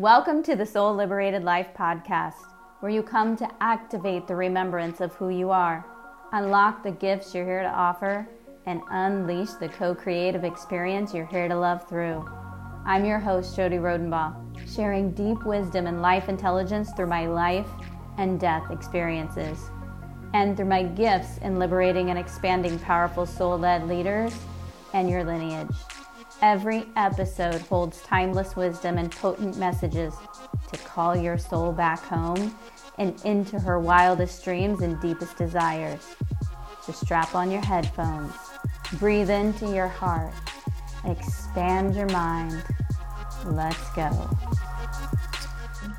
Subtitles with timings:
[0.00, 2.46] Welcome to the Soul Liberated Life podcast,
[2.80, 5.84] where you come to activate the remembrance of who you are,
[6.32, 8.26] unlock the gifts you're here to offer,
[8.64, 12.26] and unleash the co creative experience you're here to love through.
[12.86, 17.68] I'm your host, Jodie Rodenbaugh, sharing deep wisdom and life intelligence through my life
[18.16, 19.68] and death experiences,
[20.32, 24.32] and through my gifts in liberating and expanding powerful soul led leaders
[24.94, 25.76] and your lineage.
[26.42, 30.14] Every episode holds timeless wisdom and potent messages
[30.72, 32.56] to call your soul back home
[32.96, 36.16] and into her wildest dreams and deepest desires.
[36.82, 38.32] So strap on your headphones,
[38.94, 40.32] breathe into your heart,
[41.04, 42.64] expand your mind.
[43.44, 44.30] Let's go.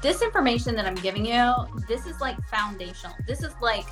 [0.02, 1.54] This information that I'm giving you,
[1.88, 3.16] this is like foundational.
[3.28, 3.86] This is like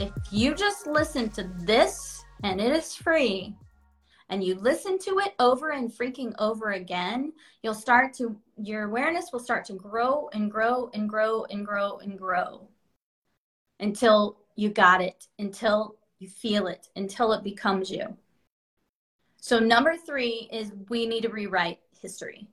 [0.00, 3.54] if you just listen to this and it is free,
[4.28, 9.30] and you listen to it over and freaking over again, you'll start to, your awareness
[9.32, 12.68] will start to grow and grow and grow and grow and grow
[13.78, 18.16] until you got it, until you feel it, until it becomes you.
[19.36, 22.48] So, number three is we need to rewrite history.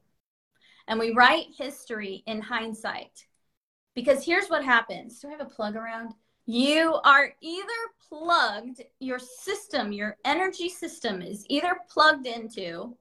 [0.88, 3.26] And we write history in hindsight.
[3.96, 5.20] Because here's what happens.
[5.20, 6.14] Do I have a plug around?
[6.46, 7.68] You are either
[8.10, 12.98] plugged, your system, your energy system is either plugged into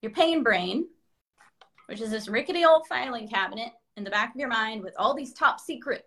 [0.00, 0.86] your pain brain,
[1.86, 5.12] which is this rickety old filing cabinet in the back of your mind with all
[5.12, 6.06] these top secret,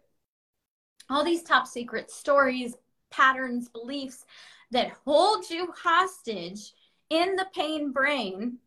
[1.10, 2.76] all these top secret stories,
[3.12, 4.26] patterns, beliefs
[4.72, 6.74] that hold you hostage
[7.10, 8.58] in the pain brain,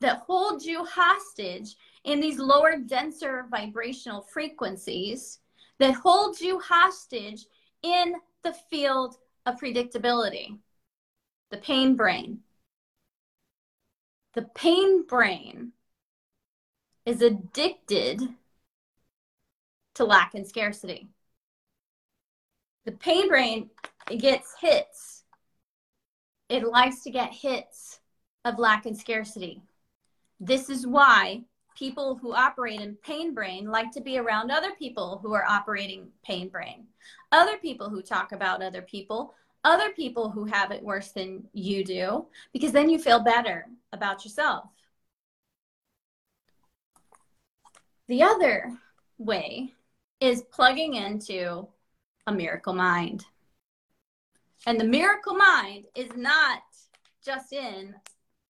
[0.00, 5.38] that hold you hostage in these lower, denser vibrational frequencies
[5.82, 7.44] that holds you hostage
[7.82, 9.16] in the field
[9.46, 10.56] of predictability.
[11.50, 12.38] The pain brain.
[14.34, 15.72] The pain brain
[17.04, 18.20] is addicted
[19.94, 21.08] to lack and scarcity.
[22.84, 23.68] The pain brain
[24.06, 25.24] gets hits.
[26.48, 27.98] It likes to get hits
[28.44, 29.62] of lack and scarcity.
[30.38, 31.42] This is why
[31.74, 36.08] people who operate in pain brain like to be around other people who are operating
[36.24, 36.86] pain brain,
[37.30, 39.34] other people who talk about other people,
[39.64, 44.24] other people who have it worse than you do, because then you feel better about
[44.24, 44.66] yourself.
[48.08, 48.72] The other
[49.18, 49.72] way
[50.20, 51.66] is plugging into
[52.26, 53.24] a miracle mind.
[54.66, 56.62] And the miracle mind is not
[57.24, 57.94] just in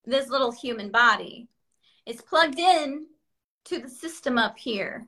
[0.05, 1.49] this little human body.
[2.05, 3.07] It's plugged in
[3.65, 5.07] to the system up here,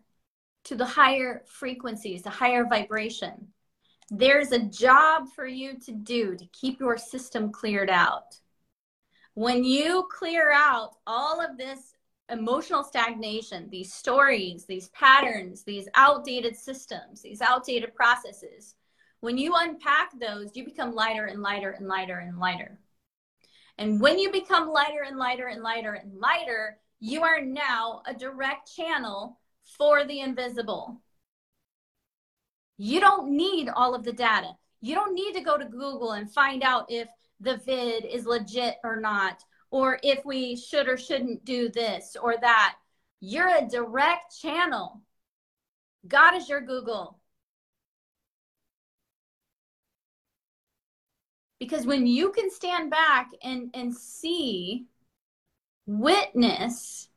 [0.64, 3.48] to the higher frequencies, the higher vibration.
[4.10, 8.36] There's a job for you to do to keep your system cleared out.
[9.34, 11.94] When you clear out all of this
[12.30, 18.74] emotional stagnation, these stories, these patterns, these outdated systems, these outdated processes,
[19.20, 22.78] when you unpack those, you become lighter and lighter and lighter and lighter.
[23.78, 28.14] And when you become lighter and lighter and lighter and lighter, you are now a
[28.14, 31.02] direct channel for the invisible.
[32.78, 34.56] You don't need all of the data.
[34.80, 37.06] You don't need to go to Google and find out if
[37.40, 42.36] the vid is legit or not, or if we should or shouldn't do this or
[42.40, 42.76] that.
[43.20, 45.02] You're a direct channel.
[46.08, 47.18] God is your Google.
[51.60, 54.86] Because when you can stand back and, and see
[55.86, 57.08] witness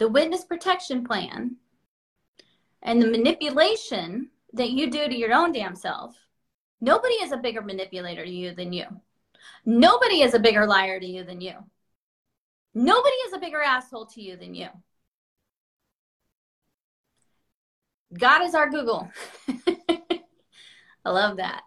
[0.00, 1.56] the witness protection plan
[2.82, 6.16] and the manipulation that you do to your own damn self,
[6.80, 8.86] nobody is a bigger manipulator to you than you.
[9.66, 11.52] Nobody is a bigger liar to you than you.
[12.72, 14.68] Nobody is a bigger asshole to you than you.
[18.18, 19.10] God is our Google.
[21.04, 21.62] I love that.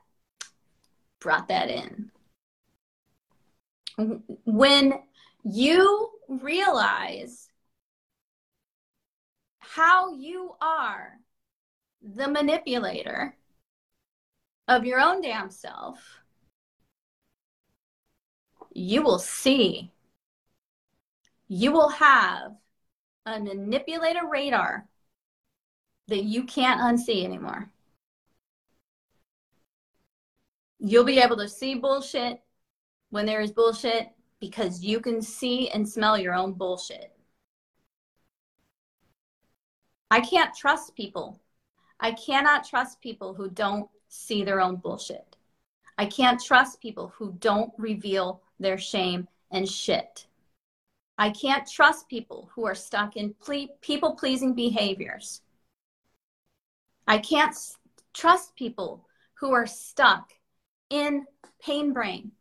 [1.19, 2.11] Brought that in.
[4.43, 4.93] When
[5.43, 7.49] you realize
[9.59, 11.17] how you are
[12.01, 13.35] the manipulator
[14.67, 15.99] of your own damn self,
[18.73, 19.91] you will see,
[21.47, 22.53] you will have
[23.25, 24.87] a manipulator radar
[26.07, 27.69] that you can't unsee anymore.
[30.79, 32.41] You'll be able to see bullshit
[33.09, 34.09] when there is bullshit
[34.43, 37.13] because you can see and smell your own bullshit.
[40.11, 41.39] I can't trust people.
[42.01, 45.37] I cannot trust people who don't see their own bullshit.
[45.97, 50.27] I can't trust people who don't reveal their shame and shit.
[51.17, 55.41] I can't trust people who are stuck in ple- people pleasing behaviors.
[57.07, 57.77] I can't s-
[58.13, 60.33] trust people who are stuck
[60.89, 61.27] in
[61.61, 62.33] pain brain.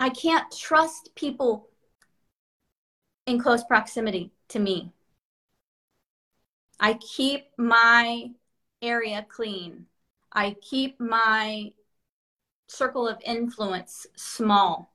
[0.00, 1.68] I can't trust people
[3.26, 4.92] in close proximity to me.
[6.78, 8.30] I keep my
[8.82, 9.86] area clean.
[10.32, 11.72] I keep my
[12.66, 14.92] circle of influence small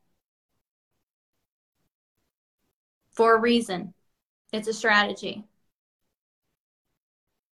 [3.12, 3.94] for a reason.
[4.52, 5.46] It's a strategy.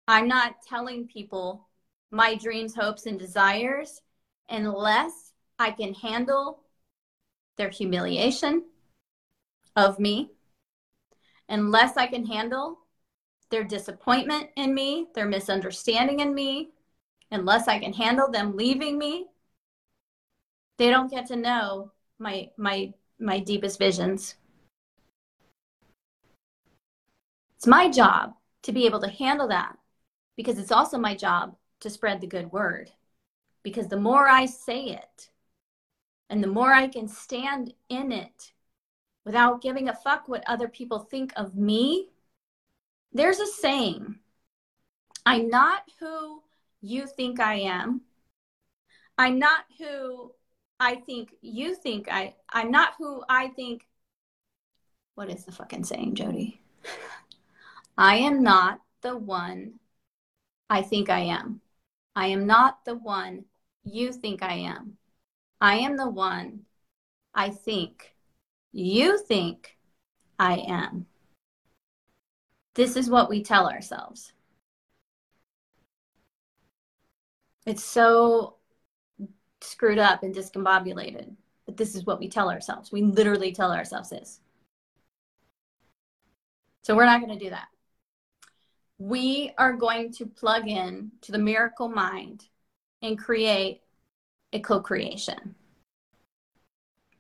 [0.08, 1.68] I'm not telling people
[2.12, 4.02] my dreams, hopes, and desires
[4.50, 6.63] unless I can handle
[7.58, 8.64] their humiliation
[9.76, 10.32] of me,
[11.50, 12.80] unless I can handle
[13.50, 16.72] their disappointment in me, their misunderstanding in me,
[17.32, 19.28] unless I can handle them leaving me,
[20.78, 24.36] they don't get to know my my my deepest visions.
[27.58, 28.34] It's my job
[28.64, 29.78] to be able to handle that
[30.36, 32.92] because it's also my job to spread the good word.
[33.62, 35.30] Because the more I say it
[36.34, 38.54] and the more I can stand in it
[39.24, 42.10] without giving a fuck what other people think of me,
[43.12, 44.16] there's a saying
[45.28, 46.42] I'm not who
[46.82, 48.02] you think I am.
[49.16, 50.32] I'm not who
[50.80, 53.86] I think you think I I'm not who I think
[55.14, 56.58] what is the fucking saying, Jodie?
[57.96, 59.74] I am not the one
[60.68, 61.62] I think I am.
[62.16, 63.46] I am not the one
[63.84, 64.98] you think I am.
[65.64, 66.64] I am the one
[67.34, 68.14] I think
[68.74, 69.78] you think
[70.38, 71.06] I am.
[72.76, 74.34] This is what we tell ourselves.
[77.66, 78.58] It's so
[79.62, 81.34] screwed up and discombobulated,
[81.66, 82.92] but this is what we tell ourselves.
[82.92, 84.42] We literally tell ourselves this.
[86.82, 87.70] So we're not going to do that.
[88.98, 92.50] We are going to plug in to the miracle mind
[93.02, 93.83] and create
[94.54, 95.56] a co creation.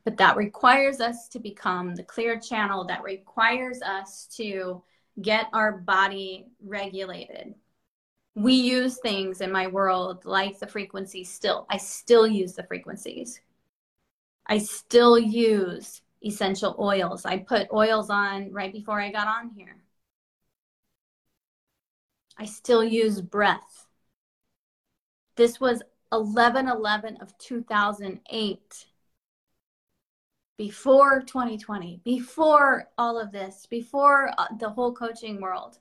[0.05, 4.83] But that requires us to become the clear channel, that requires us to
[5.21, 7.55] get our body regulated.
[8.35, 11.65] We use things in my world like the frequencies still.
[11.69, 13.39] I still use the frequencies.
[14.47, 17.25] I still use essential oils.
[17.25, 19.77] I put oils on right before I got on here.
[22.37, 23.87] I still use breath.
[25.35, 25.81] This was
[26.13, 28.85] 11 11 of 2008
[30.57, 35.79] before 2020, before all of this, before uh, the whole coaching world.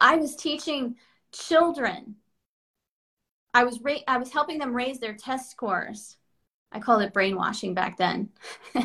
[0.00, 0.96] I was teaching
[1.32, 2.16] children.
[3.52, 6.16] I was ra- I was helping them raise their test scores.
[6.72, 8.30] I called it brainwashing back then.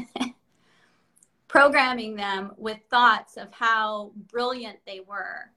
[1.48, 5.52] Programming them with thoughts of how brilliant they were,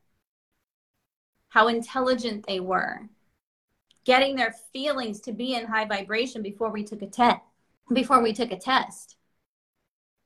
[1.48, 3.08] how intelligent they were,
[4.04, 7.40] getting their feelings to be in high vibration before we took a test
[7.92, 9.16] before we took a test.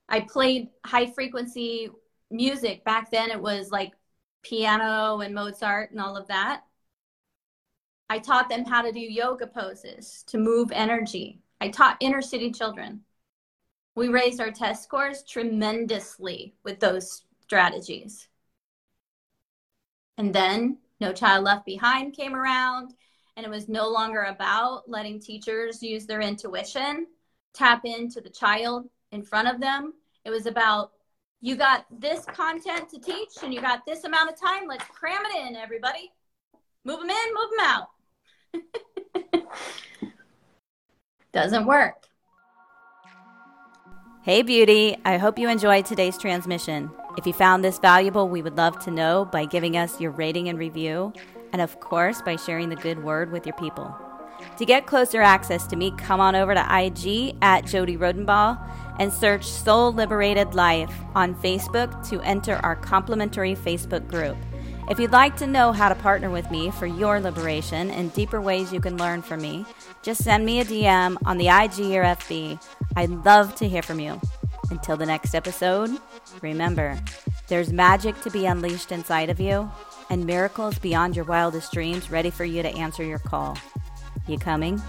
[0.08, 1.90] I played high frequency
[2.30, 2.84] music.
[2.84, 3.92] Back then it was like
[4.42, 6.62] piano and Mozart and all of that.
[8.10, 11.40] I taught them how to do yoga poses to move energy.
[11.60, 13.00] I taught inner city children.
[13.94, 18.28] We raised our test scores tremendously with those strategies.
[20.18, 22.94] And then No Child Left Behind came around,
[23.36, 27.08] and it was no longer about letting teachers use their intuition
[27.52, 29.94] tap into the child in front of them.
[30.24, 30.92] It was about
[31.40, 34.68] you got this content to teach and you got this amount of time.
[34.68, 36.12] Let's cram it in, everybody.
[36.84, 37.66] Move them in, move them
[39.34, 40.12] out.
[41.32, 42.06] Doesn't work.
[44.22, 44.96] Hey, beauty.
[45.04, 46.92] I hope you enjoyed today's transmission.
[47.18, 50.48] If you found this valuable, we would love to know by giving us your rating
[50.48, 51.12] and review,
[51.52, 53.94] and of course, by sharing the good word with your people.
[54.58, 58.58] To get closer access to me, come on over to IG at Jodie Rodenbaugh
[58.98, 64.36] and search Soul Liberated Life on Facebook to enter our complimentary Facebook group.
[64.90, 68.40] If you'd like to know how to partner with me for your liberation and deeper
[68.40, 69.64] ways you can learn from me,
[70.02, 72.62] just send me a DM on the IG or FB.
[72.96, 74.20] I'd love to hear from you.
[74.72, 75.90] Until the next episode,
[76.40, 76.98] remember,
[77.48, 79.70] there's magic to be unleashed inside of you
[80.08, 83.58] and miracles beyond your wildest dreams ready for you to answer your call.
[84.26, 84.80] You coming?